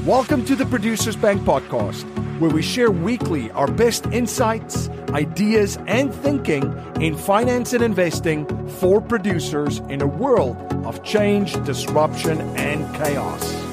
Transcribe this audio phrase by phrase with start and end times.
[0.00, 2.02] Welcome to the Producers Bank podcast,
[2.40, 8.46] where we share weekly our best insights, ideas, and thinking in finance and investing
[8.80, 13.71] for producers in a world of change, disruption, and chaos.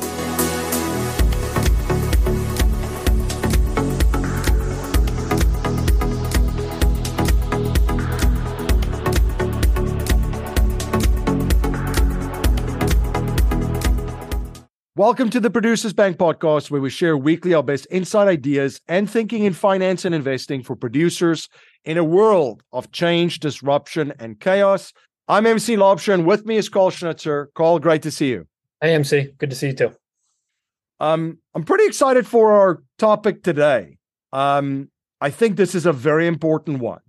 [14.99, 19.09] Welcome to the Producers Bank podcast, where we share weekly our best inside ideas and
[19.09, 21.47] thinking in finance and investing for producers
[21.85, 24.91] in a world of change, disruption, and chaos.
[25.29, 27.49] I'm MC Laubscher, and with me is Karl Schnitzer.
[27.55, 28.45] Karl, great to see you.
[28.81, 29.29] Hey, MC.
[29.37, 29.93] Good to see you too.
[30.99, 33.99] Um, I'm pretty excited for our topic today.
[34.33, 36.99] Um, I think this is a very important one.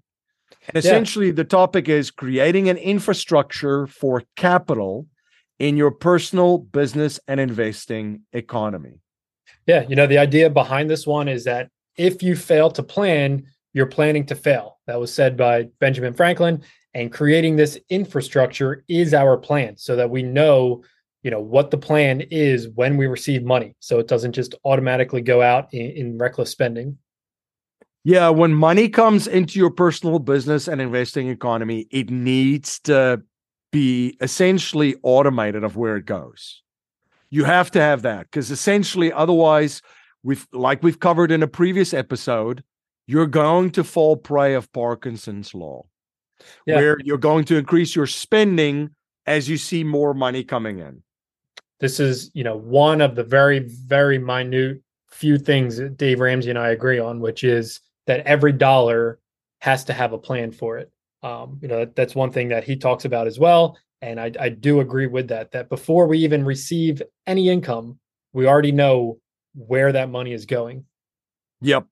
[0.69, 1.33] And essentially, yeah.
[1.33, 5.09] the topic is creating an infrastructure for capital
[5.60, 8.98] in your personal business and investing economy?
[9.66, 13.44] Yeah, you know, the idea behind this one is that if you fail to plan,
[13.75, 14.78] you're planning to fail.
[14.86, 16.62] That was said by Benjamin Franklin.
[16.94, 20.83] And creating this infrastructure is our plan so that we know,
[21.22, 23.77] you know, what the plan is when we receive money.
[23.78, 26.98] So it doesn't just automatically go out in, in reckless spending.
[28.03, 33.22] Yeah, when money comes into your personal business and investing economy, it needs to
[33.70, 36.62] be essentially automated of where it goes.
[37.30, 39.82] You have to have that because essentially, otherwise,
[40.22, 42.64] we've like we've covered in a previous episode,
[43.06, 45.84] you're going to fall prey of Parkinson's law,
[46.66, 46.76] yeah.
[46.76, 48.91] where you're going to increase your spending
[49.26, 51.02] as you see more money coming in.
[51.78, 56.50] This is, you know, one of the very, very minute few things that Dave Ramsey
[56.50, 59.18] and I agree on, which is that every dollar
[59.60, 60.91] has to have a plan for it.
[61.22, 63.76] Um, you know, that, that's one thing that he talks about as well.
[64.02, 67.98] And I, I do agree with that, that before we even receive any income,
[68.32, 69.18] we already know
[69.54, 70.84] where that money is going.
[71.60, 71.86] Yep,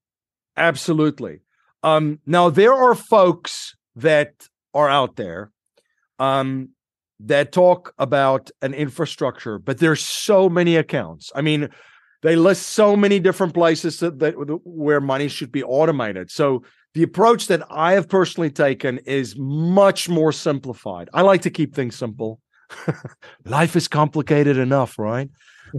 [0.57, 1.41] absolutely.
[1.83, 5.51] Um, now, there are folks that are out there
[6.19, 6.71] um,
[7.21, 11.31] that talk about an infrastructure, but there's so many accounts.
[11.35, 11.69] I mean,
[12.23, 14.35] they list so many different places that, that
[14.65, 16.31] where money should be automated.
[16.31, 16.65] So
[16.95, 21.09] the approach that I have personally taken is much more simplified.
[21.15, 22.41] I like to keep things simple.
[23.45, 25.31] Life is complicated enough, right?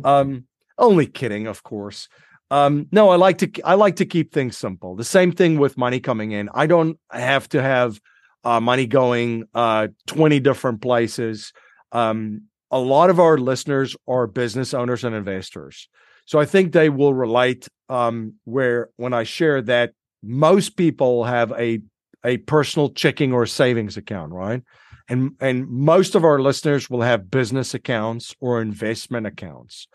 [0.03, 0.45] Um,
[0.77, 2.07] only kidding, of course.
[2.51, 4.95] Um, no, I like to I like to keep things simple.
[4.95, 6.49] The same thing with money coming in.
[6.53, 7.99] I don't have to have
[8.43, 11.53] uh, money going uh, 20 different places.
[11.91, 15.89] Um, a lot of our listeners are business owners and investors.
[16.29, 21.51] So I think they will relate um, where when I share that most people have
[21.53, 21.79] a
[22.23, 24.61] a personal checking or savings account, right?
[25.07, 29.87] And and most of our listeners will have business accounts or investment accounts.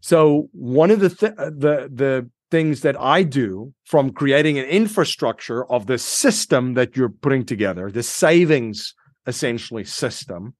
[0.00, 4.64] So one of the th- uh, the the things that I do from creating an
[4.64, 8.94] infrastructure of the system that you're putting together, the savings
[9.26, 10.54] essentially system,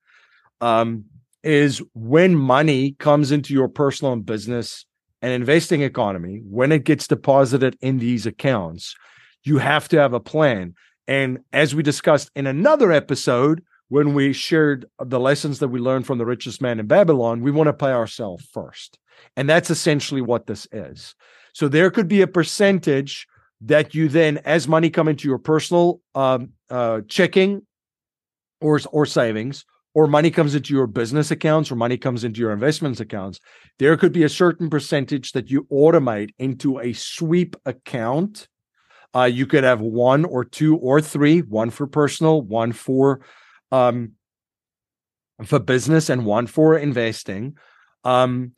[0.60, 1.06] um,
[1.42, 4.84] is when money comes into your personal and business
[5.22, 8.94] and investing economy, when it gets deposited in these accounts,
[9.44, 10.74] you have to have a plan.
[11.08, 16.06] And as we discussed in another episode, when we shared the lessons that we learned
[16.06, 18.98] from the richest man in Babylon, we want to pay ourselves first.
[19.36, 21.14] And that's essentially what this is.
[21.52, 23.26] So there could be a percentage
[23.62, 27.62] that you then, as money come into your personal um, uh, checking
[28.60, 29.64] or or savings,
[29.96, 33.40] or money comes into your business accounts or money comes into your investments accounts,
[33.78, 38.46] there could be a certain percentage that you automate into a sweep account.
[39.14, 43.22] Uh, you could have one or two or three, one for personal, one for
[43.72, 44.12] um,
[45.46, 47.56] for business, and one for investing.
[48.04, 48.52] Um,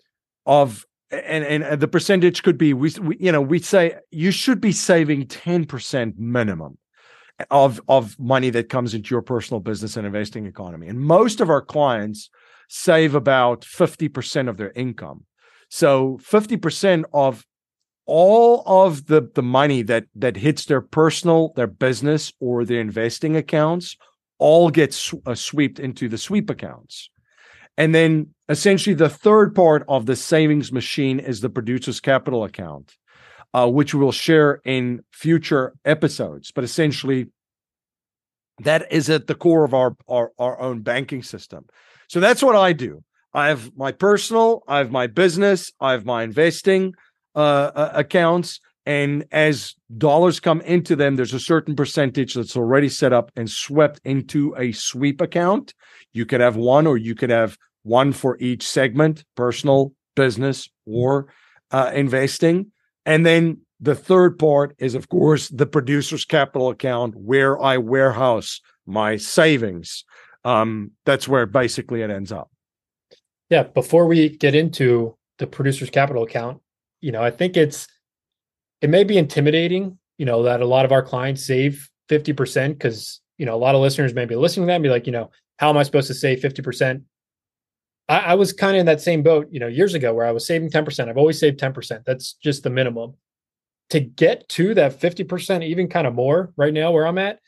[0.44, 4.60] of and and the percentage could be we, we you know we say you should
[4.60, 6.78] be saving ten percent minimum
[7.50, 10.88] of of money that comes into your personal business and investing economy.
[10.88, 12.31] And most of our clients
[12.69, 15.25] save about 50% of their income.
[15.70, 17.46] So 50% of
[18.06, 23.37] all of the the money that that hits their personal, their business or their investing
[23.37, 23.96] accounts
[24.38, 27.11] all gets uh, swept into the sweep accounts.
[27.76, 32.96] And then essentially the third part of the savings machine is the producer's capital account
[33.55, 36.53] uh, which we'll share in future episodes.
[36.53, 37.27] But essentially,
[38.61, 41.67] that is at the core of our, our, our own banking system.
[42.09, 43.03] So that's what I do.
[43.35, 46.95] I have my personal, I have my business, I have my investing
[47.35, 48.61] uh, uh, accounts.
[48.87, 53.51] And as dollars come into them, there's a certain percentage that's already set up and
[53.51, 55.75] swept into a sweep account.
[56.15, 61.27] You could have one, or you could have one for each segment personal, business, or
[61.71, 62.73] uh, investing.
[63.08, 68.60] And then the third part is, of course, the producer's capital account where I warehouse
[68.87, 70.05] my savings.
[70.44, 72.50] Um, that's where basically it ends up.
[73.49, 73.62] Yeah.
[73.62, 76.60] Before we get into the producer's capital account,
[77.00, 77.88] you know, I think it's,
[78.82, 83.22] it may be intimidating, you know, that a lot of our clients save 50% because,
[83.38, 85.12] you know, a lot of listeners may be listening to that and be like, you
[85.12, 87.02] know, how am I supposed to save 50%?
[88.08, 90.32] I, I was kind of in that same boat, you know, years ago where I
[90.32, 91.08] was saving 10%.
[91.08, 92.05] I've always saved 10%.
[92.05, 93.14] That's just the minimum.
[93.90, 97.40] To get to that 50%, even kind of more right now where I'm at,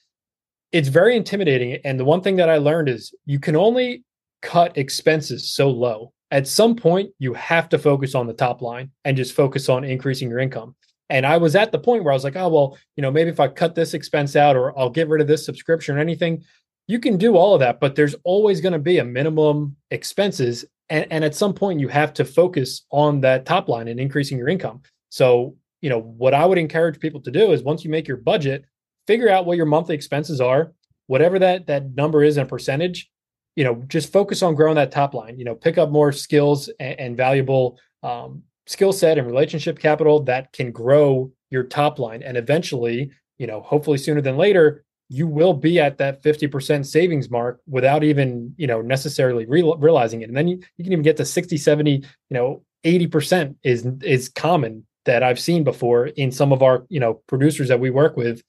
[0.73, 1.79] it's very intimidating.
[1.85, 4.05] And the one thing that I learned is you can only
[4.43, 6.13] cut expenses so low.
[6.31, 9.85] At some point, you have to focus on the top line and just focus on
[9.85, 10.77] increasing your income.
[11.11, 13.31] And I was at the point where I was like, oh, well, you know, maybe
[13.31, 16.45] if I cut this expense out or I'll get rid of this subscription or anything,
[16.91, 20.65] you can do all of that, but there's always going to be a minimum expenses.
[20.89, 24.37] And, and at some point, you have to focus on that top line and increasing
[24.37, 24.83] your income.
[25.09, 28.17] So, you know, what I would encourage people to do is once you make your
[28.17, 28.65] budget,
[29.07, 30.73] figure out what your monthly expenses are,
[31.07, 33.09] whatever that that number is in percentage.
[33.55, 35.39] You know, just focus on growing that top line.
[35.39, 40.25] You know, pick up more skills and, and valuable um, skill set and relationship capital
[40.25, 45.27] that can grow your top line, and eventually, you know, hopefully sooner than later, you
[45.27, 50.29] will be at that 50% savings mark without even you know necessarily re- realizing it.
[50.29, 54.31] And then you, you can even get to 60 70 you know 80% is is
[54.31, 58.17] common that i've seen before in some of our you know producers that we work
[58.17, 58.43] with.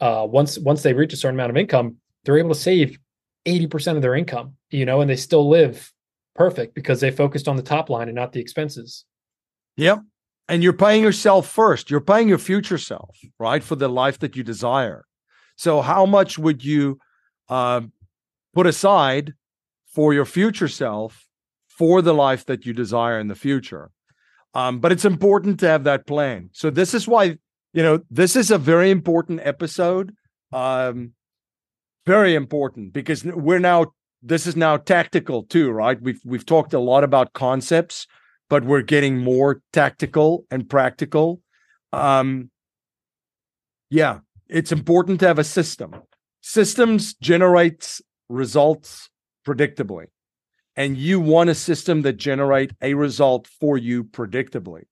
[0.00, 2.98] Uh, once once they reach a certain amount of income they're able to save
[3.46, 5.92] 80% of their income you know and they still live
[6.34, 9.04] perfect because they focused on the top line and not the expenses.
[9.76, 10.00] Yep.
[10.48, 11.90] And you're paying yourself first.
[11.90, 15.04] You're paying your future self right for the life that you desire
[15.56, 16.98] so, how much would you
[17.48, 17.82] uh,
[18.54, 19.34] put aside
[19.86, 21.26] for your future self
[21.68, 23.90] for the life that you desire in the future?
[24.54, 26.50] Um, but it's important to have that plan.
[26.52, 27.38] So, this is why,
[27.72, 30.14] you know, this is a very important episode.
[30.52, 31.12] Um,
[32.04, 36.00] very important because we're now, this is now tactical too, right?
[36.00, 38.06] We've, we've talked a lot about concepts,
[38.50, 41.40] but we're getting more tactical and practical.
[41.92, 42.50] Um,
[43.88, 44.20] yeah,
[44.52, 45.94] it's important to have a system.
[46.40, 49.08] Systems generates results
[49.46, 50.06] predictably.
[50.76, 54.82] And you want a system that generate a result for you predictably.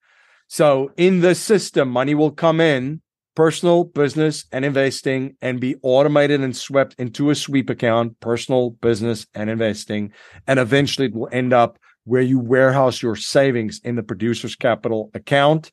[0.46, 3.02] So in the system, money will come in,
[3.34, 9.26] personal, business, and investing, and be automated and swept into a sweep account, personal, business,
[9.34, 10.12] and investing.
[10.46, 15.10] And eventually it will end up where you warehouse your savings in the producer's capital
[15.14, 15.70] account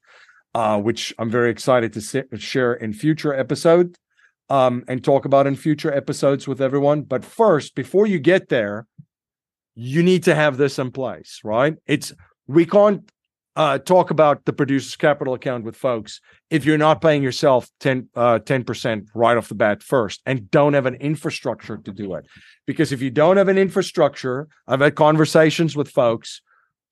[0.57, 3.95] uh, which I'm very excited to share in future episodes
[4.50, 7.04] um, and talk about in future episodes with everyone.
[7.04, 8.88] But first, before you get there,
[9.75, 11.75] you need to have this in place, right?
[11.86, 12.12] It's
[12.48, 13.07] we can't
[13.56, 18.09] uh, talk about the producer's capital account with folks if you're not paying yourself 10
[18.15, 22.25] uh, percent right off the bat first and don't have an infrastructure to do it.
[22.65, 26.42] Because if you don't have an infrastructure, I've had conversations with folks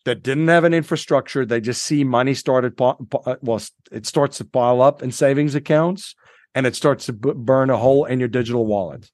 [0.06, 1.46] that didn't have an infrastructure.
[1.46, 2.96] They just see money started, uh,
[3.42, 3.62] well,
[3.92, 6.16] it starts to pile up in savings accounts
[6.54, 9.10] and it starts to b- burn a hole in your digital wallet.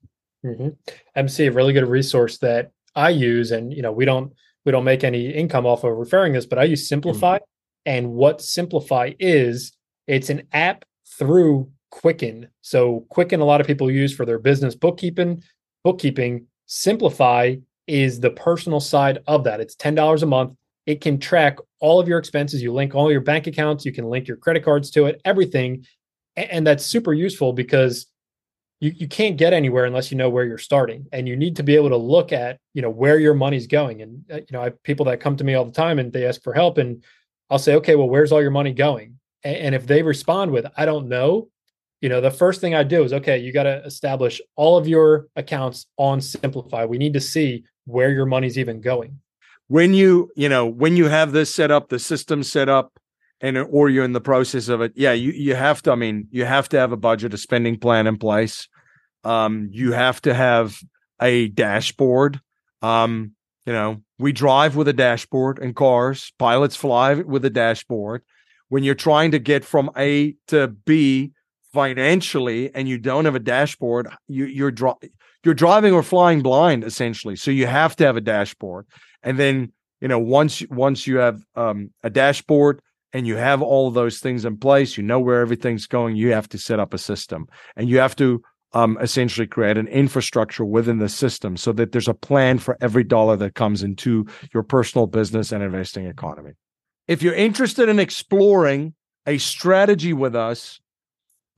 [0.45, 0.69] Mm-hmm.
[1.15, 4.33] MC, a really good resource that I use, and you know, we don't
[4.65, 7.19] we don't make any income off of referring this, but I use Simplifi.
[7.19, 7.43] Mm-hmm.
[7.85, 9.71] And what Simplifi is,
[10.07, 10.85] it's an app
[11.17, 12.47] through Quicken.
[12.61, 15.43] So Quicken, a lot of people use for their business bookkeeping.
[15.83, 16.47] Bookkeeping.
[16.67, 19.61] Simplifi is the personal side of that.
[19.61, 20.53] It's ten dollars a month
[20.91, 22.61] it can track all of your expenses.
[22.61, 25.85] You link all your bank accounts, you can link your credit cards to it, everything.
[26.35, 28.07] And that's super useful because
[28.81, 31.07] you, you can't get anywhere unless you know where you're starting.
[31.13, 34.01] And you need to be able to look at, you know, where your money's going.
[34.01, 36.11] And, uh, you know, I have people that come to me all the time and
[36.11, 36.77] they ask for help.
[36.77, 37.03] And
[37.49, 39.17] I'll say, okay, well, where's all your money going?
[39.45, 41.47] And, and if they respond with, I don't know,
[42.01, 44.89] you know, the first thing I do is, okay, you got to establish all of
[44.89, 46.89] your accounts on Simplifi.
[46.89, 49.19] We need to see where your money's even going
[49.71, 52.99] when you you know when you have this set up the system set up
[53.39, 56.27] and or you're in the process of it yeah you you have to i mean
[56.29, 58.67] you have to have a budget a spending plan in place.
[59.23, 60.77] Um you have to have
[61.21, 62.41] a dashboard.
[62.81, 63.31] Um
[63.65, 66.33] you know we drive with a dashboard in cars.
[66.37, 68.23] Pilots fly with a dashboard.
[68.67, 71.31] When you're trying to get from a to b
[71.71, 75.11] financially and you don't have a dashboard you you're dri-
[75.43, 78.85] you're driving or flying blind essentially so you have to have a dashboard.
[79.23, 82.81] And then you know once once you have um, a dashboard
[83.13, 86.49] and you have all those things in place you know where everything's going you have
[86.49, 87.47] to set up a system.
[87.75, 88.41] And you have to
[88.73, 93.03] um, essentially create an infrastructure within the system so that there's a plan for every
[93.03, 96.51] dollar that comes into your personal business and investing economy.
[97.07, 98.93] If you're interested in exploring
[99.25, 100.79] a strategy with us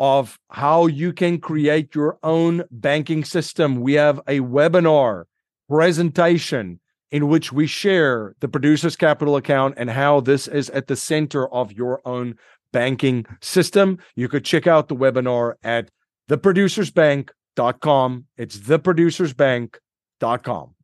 [0.03, 5.23] of how you can create your own banking system, we have a webinar
[5.69, 10.97] presentation in which we share the producer's capital account and how this is at the
[10.97, 12.35] center of your own
[12.73, 13.97] banking system.
[14.17, 15.89] You could check out the webinar at
[16.29, 18.25] theproducersbank.com.
[18.35, 20.75] It's theproducersbank.com.